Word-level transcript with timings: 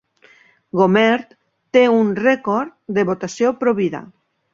Gohmert 0.77 1.35
té 1.77 1.83
un 1.97 2.09
rècord 2.21 2.73
de 2.99 3.05
votació 3.11 3.53
Pro-vida. 3.61 4.01